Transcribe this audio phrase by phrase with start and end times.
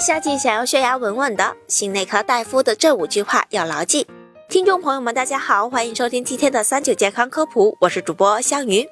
[0.00, 4.06] 夏季想要血压稳稳的，心内科大夫的这五句话要牢记。
[4.48, 8.88] 听众朋友们，大家好，欢迎收听今天的三九健康科普，我是主播香鱼。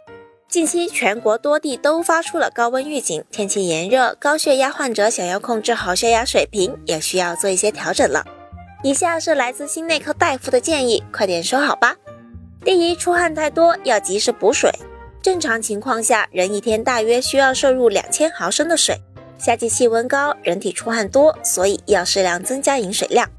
[0.50, 8.22] 近期全国多地都发出了高温预警，天气炎热，高血压患者想要控制好血压水平，也需要做一些调整了。
[8.82, 11.96] 以下是来自心内科大夫的建议，快点收好吧。
[12.62, 14.70] 第一，出汗太多要及时补水。
[15.22, 19.00] 正常情况下，人一天大约需要摄入两千毫升的水。
[19.38, 23.30] 夏季气温高，人体出汗多，所以要适量增加饮水量。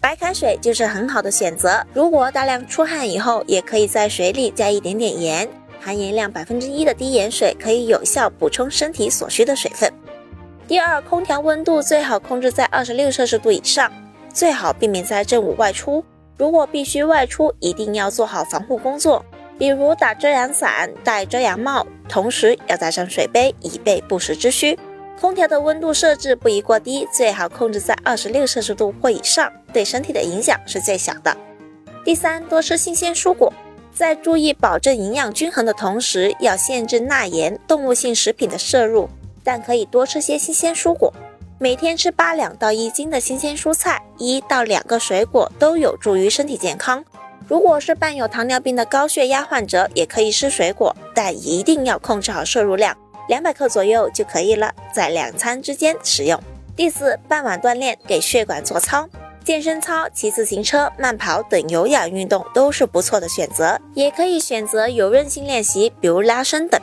[0.00, 1.86] 白开水就是很好的选择。
[1.94, 5.48] 如果大量出汗以后，也可以在水里加一点点盐，
[5.80, 9.90] 含盐量百分之一的低盐水可以有效补充身体所需的水分。
[10.66, 13.90] 第二，空调温度最好控制在二十六摄氏度以上，
[14.32, 16.04] 最好避免在正午外出。
[16.36, 19.24] 如果必须外出，一定要做好防护工作，
[19.56, 24.76] 比如打遮阳伞、戴遮阳帽，同时要带上水杯，以备不时之需。
[25.20, 31.34] 空调的温度设置不宜过低，最好控制在二十六摄氏度或以上，对身体的影响是最小的。
[32.04, 33.52] 第三，多吃新鲜蔬果，
[33.94, 39.08] 在注意保证营养均衡的同时，要限制钠盐、动物性食品的摄入，
[39.42, 41.12] 但可以多吃些新鲜蔬果。
[41.58, 47.02] 每天吃八两到一斤的新鲜蔬菜，一到两个水果都有助于身体健康。
[47.46, 52.94] 如果是伴有糖尿病的高血压患者，也可以吃水果，但一定要控制好摄入量。
[53.28, 56.40] 两百克左右就可以了，在两餐之间食用。
[56.76, 59.08] 第四，傍晚锻炼，给血管做操，
[59.44, 63.80] 健身操、骑自行车、慢跑等有氧运动都是不错的选择。
[63.94, 66.80] 也可以选择有韧性练习，比如拉伸等，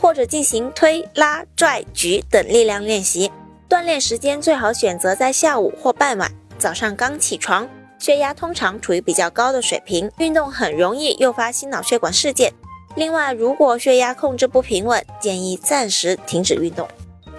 [0.00, 3.30] 或者进行推拉拽举等力量练习。
[3.68, 6.30] 锻炼时间最好选择在下午或傍晚。
[6.58, 12.52] 早上刚起床，血压通常处于比较高的水平，运动很容易诱发心脑血管事件。
[12.94, 16.88] 另外，如果血压控制不平稳，建议暂时停止运动。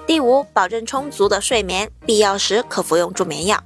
[0.08, 3.61] 第五，保证充足的睡眠，必要时可服用助眠药。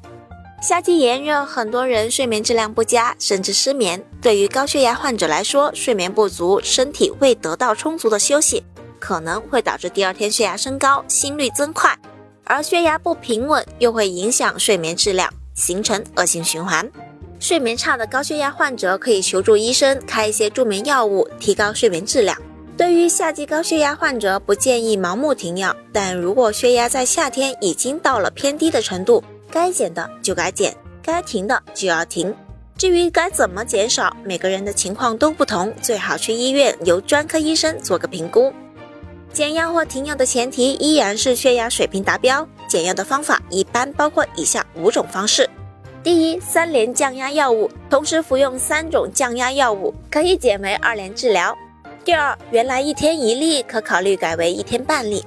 [0.62, 4.04] 夏季炎热，很多人睡眠质量不佳，甚至失眠。
[4.22, 8.64] 对于高血压患者来说，睡眠不足，身体未得到充足的休息，
[8.98, 11.98] 可能会导致第二天血压升高，心率增快，
[12.46, 16.90] 而血压不平稳又会影响睡眠质量，形成恶性循环。
[17.44, 22.42] 睡眠差的高血压患者可以求助医生开一些助眠药物，提高睡眠质量。
[22.78, 29.22] 对于夏季高血压患者，不建议盲目停药，但如果血压在夏天已经到了偏低的程度，
[29.52, 30.74] 该减的就该减，
[31.04, 32.34] 该停的就要停。
[32.78, 38.54] 至于该怎么减少，每个人的情况都不同，最好去医院由专科医生做个评估。
[39.34, 42.48] 减药或停药的前提依然是血压水平达标。
[42.70, 45.50] 减药的方法一般包括以下五种方式。
[46.04, 51.58] 第一，三联降压药物，同时服用三种降压药物，可以减为二联治疗。
[52.04, 55.26] 第二，原来一天一粒，可考虑改为一天半粒。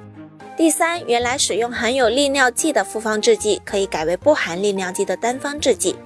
[0.54, 5.96] 第三，原来使用含有利尿剂的复方制剂，可以改为不含利尿剂的单方制剂。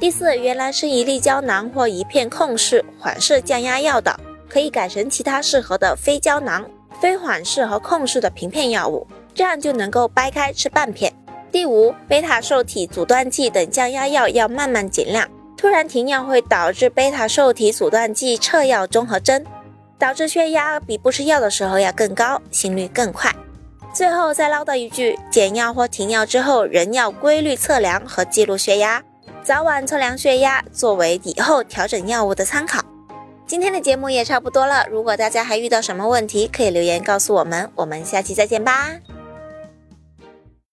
[0.00, 4.18] 第四，原来是一粒胶囊或一片控释、缓释降压药的，
[4.48, 6.68] 可以改成其他适合的非胶囊、
[7.00, 11.12] 非缓释和控释的平片药物，这样就能够掰开吃半片。
[11.50, 19.44] 第五，贝塔受体阻断剂等降压药要慢慢减量，突然停药会导致贝塔受体阻断剂撤药综合征，
[19.98, 23.34] 导致血压比不吃药的时候要更高，心率更快。
[23.94, 29.02] 最后再唠叨一句，减药或停药之后，仍要规律测量和记录血压，
[29.42, 32.84] 早晚测量血压，作为以后调整药物的参考。
[33.46, 38.90] 今天的节目也差不多了，如果大家还遇到什么问题，可以留言告诉我们，我们下期再见吧。